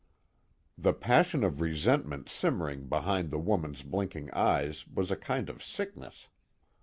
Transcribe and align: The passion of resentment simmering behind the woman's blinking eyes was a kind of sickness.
The 0.79 0.93
passion 0.93 1.43
of 1.43 1.61
resentment 1.61 2.27
simmering 2.27 2.89
behind 2.89 3.29
the 3.29 3.37
woman's 3.37 3.83
blinking 3.83 4.31
eyes 4.31 4.87
was 4.87 5.11
a 5.11 5.15
kind 5.15 5.47
of 5.47 5.63
sickness. 5.63 6.27